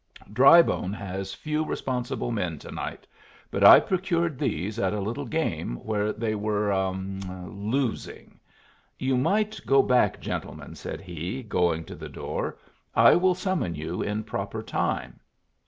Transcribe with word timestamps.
Drybone 0.33 0.93
has 0.93 1.31
few 1.35 1.63
responsible 1.63 2.31
men 2.31 2.57
to 2.57 2.71
night, 2.71 3.05
but 3.51 3.63
I 3.63 3.79
procured 3.79 4.39
these 4.39 4.79
at 4.79 4.95
a 4.95 4.99
little 4.99 5.27
game 5.27 5.75
where 5.75 6.11
they 6.11 6.33
were 6.33 6.71
ah 6.71 6.89
losing. 7.45 8.39
You 8.97 9.15
may 9.15 9.43
go 9.67 9.83
back, 9.83 10.19
gentlemen," 10.19 10.73
said 10.73 11.01
he, 11.01 11.43
going 11.43 11.83
to 11.83 11.93
the 11.93 12.09
door. 12.09 12.57
"I 12.95 13.15
will 13.15 13.35
summon 13.35 13.75
you 13.75 14.01
in 14.01 14.23
proper 14.23 14.63
time." 14.63 15.19